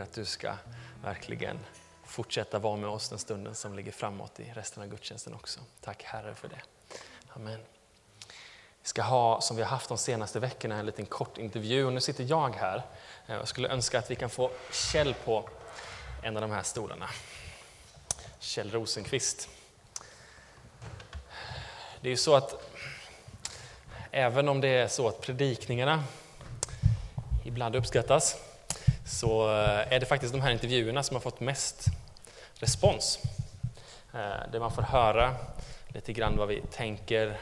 [0.00, 0.54] att du ska
[1.02, 1.58] verkligen
[2.04, 5.60] fortsätta vara med oss den stunden som ligger framåt i resten av gudstjänsten också.
[5.80, 6.60] Tack Herre för det.
[7.28, 7.60] Amen.
[8.82, 11.84] Vi ska ha, som vi har haft de senaste veckorna, en liten kort intervju.
[11.84, 12.76] Och nu sitter jag här.
[13.26, 15.48] Eh, jag skulle önska att vi kan få Kjell på
[16.22, 17.08] en av de här stolarna.
[18.38, 19.48] Kjell Rosenqvist.
[22.00, 22.70] Det är ju så att
[24.10, 26.04] även om det är så att predikningarna
[27.44, 28.45] ibland uppskattas
[29.06, 31.86] så eh, är det faktiskt de här intervjuerna som har fått mest
[32.54, 33.18] respons.
[34.14, 35.34] Eh, där man får höra
[35.88, 37.38] lite grann vad vi tänker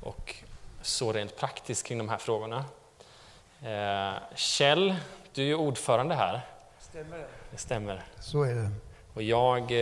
[0.00, 0.34] och
[0.82, 2.64] så rent praktiskt kring de här frågorna.
[3.62, 4.96] Eh, Kjell,
[5.32, 6.40] du är ordförande här.
[6.80, 7.26] Stämmer det?
[7.50, 8.04] Det stämmer.
[8.20, 8.70] Så är det.
[9.14, 9.72] Och jag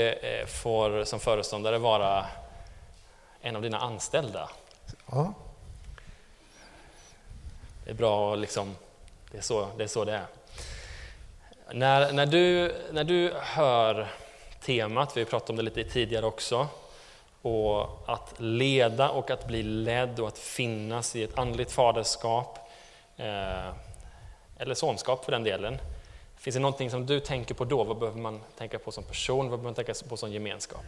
[0.49, 2.27] får som föreståndare vara
[3.41, 4.51] en av dina anställda.
[5.11, 5.35] Ja.
[7.85, 8.77] Det är bra liksom,
[9.31, 9.89] det är så det är.
[9.89, 10.27] Så det är.
[11.75, 14.09] När, när, du, när du hör
[14.65, 16.69] temat, vi har pratat om det lite tidigare också,
[17.43, 22.59] och att leda och att bli ledd och att finnas i ett andligt faderskap,
[23.17, 23.75] eh,
[24.57, 25.79] eller sonskap för den delen.
[26.37, 27.85] Finns det någonting som du tänker på då?
[27.85, 29.39] Vad behöver man tänka på som person?
[29.39, 30.85] Vad behöver man tänka på som gemenskap?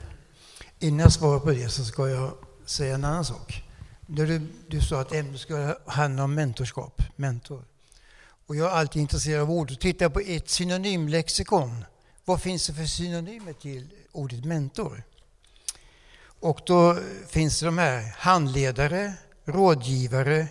[0.79, 2.31] Innan jag svarar på det så ska jag
[2.67, 3.63] säga en annan sak.
[4.07, 7.65] Du, du sa att ämnet ska handla om mentorskap, mentor.
[8.53, 11.85] Och jag är alltid intresserad av ord och tittar på ett synonymlexikon.
[12.25, 15.03] Vad finns det för synonymer till ordet mentor?
[16.25, 19.15] Och då finns det de här handledare,
[19.45, 20.47] rådgivare,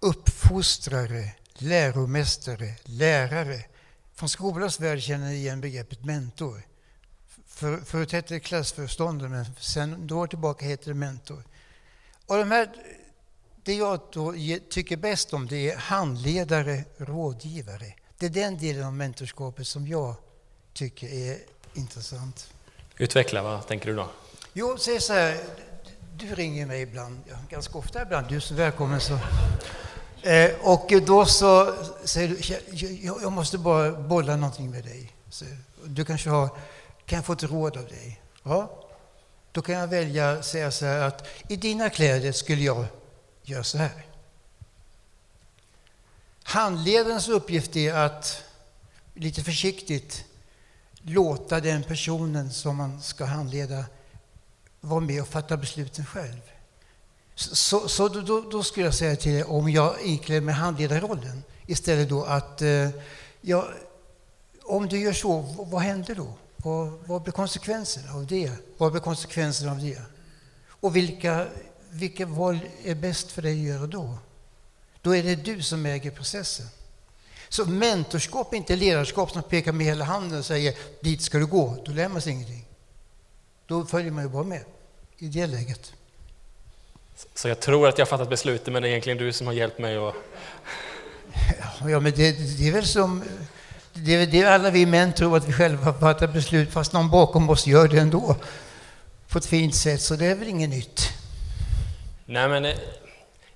[0.00, 3.64] uppfostrare, läromästare, lärare.
[4.14, 6.62] Från skolans värld känner ni igen begreppet mentor.
[7.46, 11.42] För, förut hette det klassföreståndare, men sen då år tillbaka heter det mentor.
[12.26, 12.68] Och de här
[13.66, 14.00] det jag
[14.70, 17.94] tycker bäst om det är handledare, rådgivare.
[18.18, 20.14] Det är den delen av mentorskapet som jag
[20.72, 21.38] tycker är
[21.74, 22.50] intressant.
[22.98, 24.08] Utveckla, vad tänker du då?
[24.52, 25.36] Jo, säg så här,
[26.16, 29.00] du ringer mig ibland, ganska ofta ibland, du är så välkommen.
[29.00, 29.18] Så.
[30.22, 31.74] Eh, och då så
[32.04, 35.12] säger du, jag måste bara bolla någonting med dig.
[35.30, 35.44] Så,
[35.84, 36.48] du kanske har,
[37.06, 38.20] kan jag få ett råd av dig?
[38.42, 38.88] Ja,
[39.52, 42.86] då kan jag välja säga så här att i dina kläder skulle jag
[43.48, 44.06] gör så här.
[46.42, 48.44] Handledarens uppgift är att
[49.14, 50.24] lite försiktigt
[51.02, 53.84] låta den personen som man ska handleda
[54.80, 56.40] vara med och fatta besluten själv.
[57.34, 62.08] Så, så då, då, skulle jag säga till er, om jag ikläder mig handledarrollen, istället
[62.08, 62.88] då att eh,
[63.40, 63.68] ja,
[64.64, 65.40] om du gör så,
[65.70, 66.34] vad händer då?
[66.56, 68.52] Vad, vad blir konsekvenserna av det?
[68.76, 70.02] Vad blir konsekvenserna av det?
[70.68, 71.46] Och vilka
[71.96, 74.18] vilket val är bäst för dig att göra då?
[75.02, 76.66] Då är det du som äger processen.
[77.48, 81.46] Så mentorskap är inte ledarskap som pekar med hela handen och säger dit ska du
[81.46, 81.76] gå.
[81.84, 82.64] Då lär man sig ingenting.
[83.66, 84.64] Då följer man ju bara med
[85.18, 85.92] i det läget.
[87.34, 89.54] Så jag tror att jag har fattat beslutet men det är egentligen du som har
[89.54, 90.14] hjälpt mig att...
[91.80, 93.22] Ja, men det, det är väl som...
[93.92, 97.10] Det är, det är alla vi män tror att vi själva fattar beslut fast någon
[97.10, 98.36] bakom oss gör det ändå.
[99.28, 101.15] På ett fint sätt, så det är väl inget nytt.
[102.28, 102.76] Nej, men eh,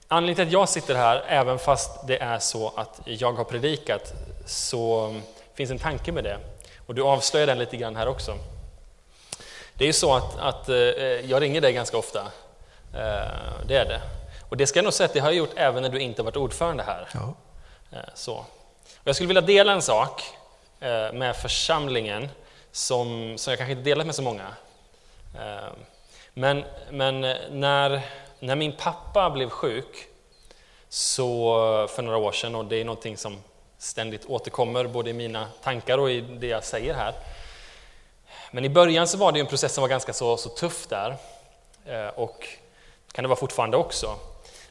[0.09, 4.13] anledningen till att jag sitter här, även fast det är så att jag har predikat,
[4.47, 5.15] så
[5.55, 6.39] finns en tanke med det.
[6.87, 8.39] Och du avslöjar den lite grann här också.
[9.75, 10.77] Det är ju så att, att eh,
[11.31, 12.21] jag ringer dig ganska ofta.
[12.95, 13.31] Eh,
[13.67, 14.01] det är det.
[14.49, 16.23] Och det ska jag nog säga att det har jag gjort även när du inte
[16.23, 17.09] varit ordförande här.
[17.15, 17.35] Ja.
[18.15, 18.35] Så.
[18.35, 20.23] Och jag skulle vilja dela en sak
[21.13, 22.29] med församlingen
[22.73, 24.47] som, som jag kanske inte delat med så många.
[26.35, 27.21] Men, men
[27.51, 28.03] när
[28.41, 30.07] när min pappa blev sjuk
[30.89, 31.55] så
[31.91, 33.37] för några år sedan, och det är någonting som
[33.79, 37.15] ständigt återkommer både i mina tankar och i det jag säger här.
[38.51, 41.17] Men i början så var det en process som var ganska så, så tuff där,
[41.87, 42.49] eh, och
[43.13, 44.17] kan det vara fortfarande också.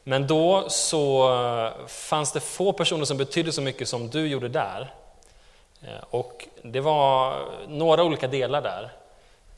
[0.03, 4.49] Men då så eh, fanns det få personer som betydde så mycket som du gjorde
[4.49, 4.93] där.
[5.81, 8.91] Eh, och det var några olika delar där.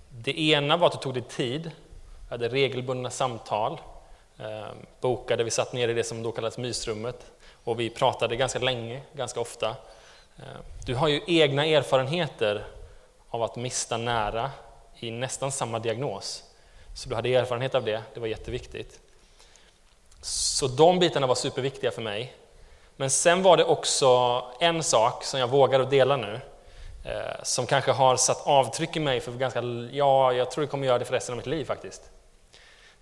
[0.09, 1.71] Det ena var att du tog dig tid,
[2.29, 3.79] hade regelbundna samtal,
[4.41, 5.43] Ehm, bokade.
[5.43, 7.25] Vi satt nere i det som då kallades mysrummet
[7.63, 9.69] och vi pratade ganska länge, ganska ofta.
[10.37, 12.65] Eh, du har ju egna erfarenheter
[13.29, 14.51] av att mista nära
[14.99, 16.43] i nästan samma diagnos.
[16.95, 18.99] Så du hade erfarenhet av det, det var jätteviktigt.
[20.21, 22.33] Så de bitarna var superviktiga för mig.
[22.95, 26.39] Men sen var det också en sak som jag vågar att dela nu,
[27.05, 29.61] eh, som kanske har satt avtryck i mig för ganska,
[29.91, 32.01] ja, jag tror det kommer göra det för resten av mitt liv faktiskt.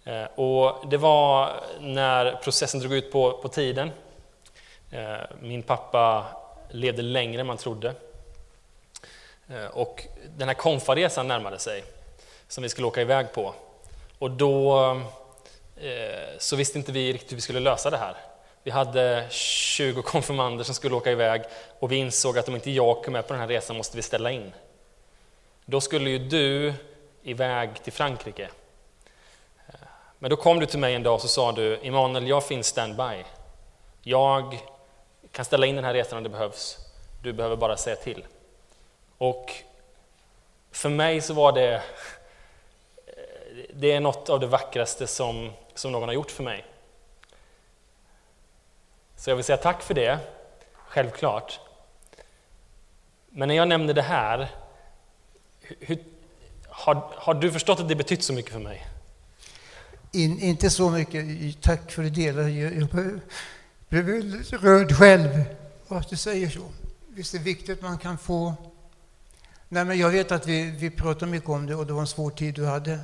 [0.04, 3.92] Eh, och det var när processen drog ut på, på tiden.
[4.92, 6.26] Eh, min pappa
[6.70, 7.94] levde längre än man trodde.
[9.50, 10.08] Eh, och
[10.38, 11.84] den här konfaresan närmade sig,
[12.48, 13.54] som vi skulle åka iväg på.
[14.20, 15.02] Och då
[16.38, 18.16] så visste inte vi riktigt hur vi skulle lösa det här.
[18.64, 21.42] Vi hade 20 konfirmander som skulle åka iväg
[21.80, 24.04] och vi insåg att om inte jag kom med på den här resan måste vi
[24.04, 24.54] ställa in.
[25.66, 26.74] Då skulle ju du
[27.24, 28.50] iväg till Frankrike.
[30.20, 32.68] Men då kom du till mig en dag och så sa du, Emanuel, jag finns
[32.68, 33.24] standby.
[34.02, 34.60] Jag
[35.32, 36.78] kan ställa in den här resan om det behövs.
[37.24, 38.26] Du behöver bara säga till.
[39.18, 39.54] Och
[40.72, 41.84] för mig så var det,
[43.74, 46.66] det är något av det vackraste som, som någon har gjort för mig.
[49.16, 50.20] Så jag vill säga tack för det,
[50.74, 51.60] självklart.
[53.30, 54.48] Men när jag nämner det här,
[55.62, 56.04] hur,
[56.68, 58.88] har, har du förstått att det betytt så mycket för mig?
[60.12, 61.62] In, inte så mycket.
[61.62, 62.50] Tack för det delade.
[62.52, 63.20] Jag, jag
[63.90, 64.08] blev
[64.52, 65.44] rörd själv
[65.88, 66.62] att du säger så.
[67.08, 68.54] Visst är det viktigt att man kan få...
[69.70, 72.08] Nej, men jag vet att vi, vi pratade mycket om det och det var en
[72.08, 73.00] svår tid du hade.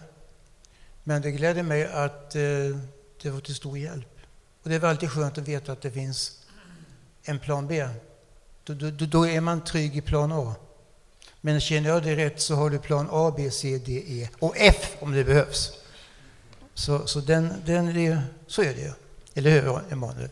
[1.04, 2.42] Men det gläder mig att eh,
[3.22, 4.20] det var till stor hjälp.
[4.64, 6.40] Och det är alltid skönt att veta att det finns
[7.24, 7.88] en plan B.
[8.64, 10.56] Då, då, då är man trygg i plan A.
[11.42, 14.54] Men känner jag det rätt så har du plan A, B, C, D, E och
[14.58, 15.72] F om det behövs.
[16.76, 18.94] Så, så, den, den är, så är det
[19.36, 20.30] Eller hur, Emanuel?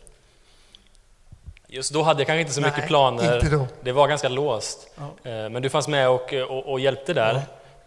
[1.67, 3.67] Just då hade jag kanske inte så Nej, mycket planer.
[3.83, 4.87] Det var ganska låst.
[4.95, 5.31] Ja.
[5.31, 7.33] Eh, men du fanns med och, och, och hjälpte där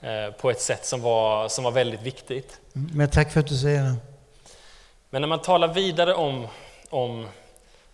[0.01, 0.09] ja.
[0.09, 2.61] Eh, på ett sätt som var, som var väldigt viktigt.
[2.73, 3.95] Men tack för att du säger det.
[5.11, 6.47] Men när man talar vidare om,
[6.91, 7.27] om,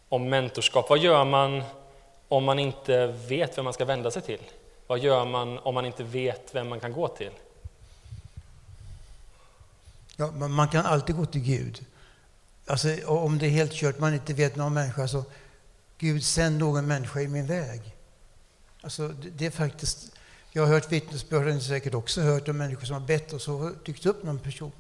[0.09, 1.63] om mentorskap, vad gör man
[2.29, 4.41] om man inte vet vem man ska vända sig till?
[4.87, 7.31] Vad gör man om man inte vet vem man kan gå till?
[10.17, 11.87] Ja, man kan alltid gå till Gud.
[12.67, 15.25] Alltså, om det är helt kört, man inte vet någon människa, så
[15.99, 17.97] Gud sänd någon människa i min väg.
[18.81, 20.13] Alltså, det, det är faktiskt,
[20.51, 23.59] jag har hört vittnesbörd, ni säkert också hört om människor som har bett och så
[23.59, 24.73] har dykt upp någon person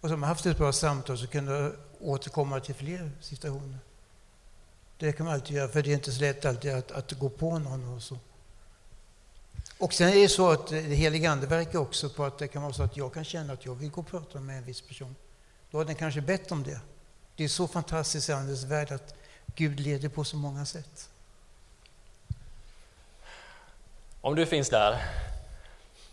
[0.00, 3.78] och som har haft ett bra samtal så kan du återkomma till fler situationer.
[4.98, 7.28] Det kan man alltid göra, för det är inte så lätt alltid att, att gå
[7.28, 8.18] på någon och så.
[9.78, 12.48] Och sen är det så att eh, det heliga Ande verkar också på att det
[12.48, 14.64] kan vara så att jag kan känna att jag vill gå och prata med en
[14.64, 15.16] viss person.
[15.70, 16.80] Då har den kanske bett om det.
[17.36, 19.14] Det är så fantastiskt i Andens värld att
[19.46, 21.08] Gud leder på så många sätt.
[24.20, 25.04] Om du finns där,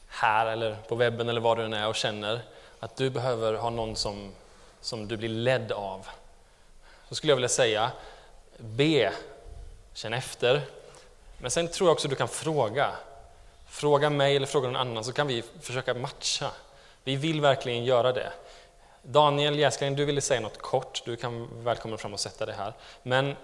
[0.07, 2.42] här eller på webben eller var du än är och känner
[2.80, 4.31] att du behöver ha någon som,
[4.81, 6.07] som du blir ledd av,
[7.10, 7.92] så skulle jag vilja säga,
[8.57, 9.14] be,
[9.94, 10.62] känn efter.
[11.38, 12.96] Men sen tror jag också du kan fråga.
[13.71, 16.51] Fråga mig eller fråga någon annan så kan vi försöka matcha.
[17.03, 18.31] Vi vill verkligen göra det.
[19.03, 21.01] Daniel Jäskling, du ville säga något kort.
[21.06, 22.73] Du kan välkommen fram och sätta dig här.
[23.03, 23.35] Men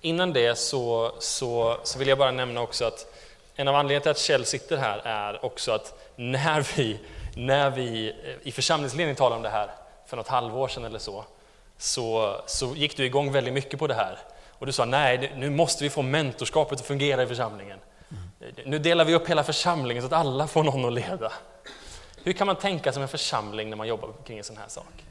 [0.00, 3.14] innan det så, så, så vill jag bara nämna också att
[3.54, 6.98] en av anledningarna till att Kjell sitter här är också att när vi,
[7.36, 9.70] när vi eh, i församlingsledningen talade om det här
[10.06, 11.24] för något halvår sedan eller så,
[11.78, 14.18] så, så gick du igång väldigt mycket på det här.
[14.50, 17.78] Och du sa nej, nu måste vi få mentorskapet att fungera i församlingen.
[18.66, 21.32] Nu delar vi upp hela församlingen så att alla får någon att leda.
[22.24, 25.04] Hur kan man tänka som en församling när man jobbar kring en sån här sak?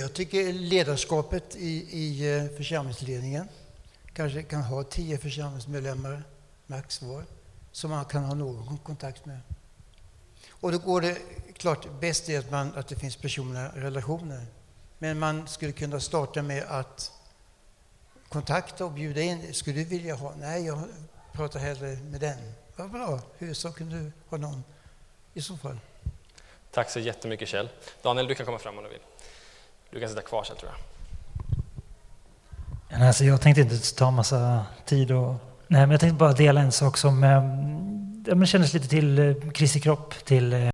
[0.00, 3.48] Jag tycker ledarskapet i, i eh, församlingsledningen
[4.12, 6.22] kanske kan ha tio församlingsmedlemmar
[6.66, 7.24] max var
[7.72, 9.40] som man kan ha någon kontakt med.
[10.50, 11.18] Och då går det
[11.56, 14.46] klart bäst är att, man, att det finns personliga relationer.
[14.98, 17.12] Men man skulle kunna starta med att
[18.28, 19.54] kontakta och bjuda in.
[19.54, 20.34] Skulle du vilja ha?
[20.40, 20.82] Nej, jag
[21.34, 22.38] pratar hellre med den.
[22.76, 23.20] Vad bra,
[23.76, 24.64] kan du ha någon
[25.34, 25.78] i så fall.
[26.70, 27.68] Tack så jättemycket Kjell.
[28.02, 29.00] Daniel, du kan komma fram om du vill.
[29.90, 30.80] Du kan sitta kvar sen tror jag.
[33.02, 35.34] Alltså, jag tänkte inte ta massa tid och...
[35.66, 39.80] Nej, men jag tänkte bara dela en sak som eh, kändes lite till eh, Kristi
[39.80, 40.70] kropp, till eh,